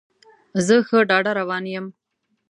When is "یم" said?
1.73-1.85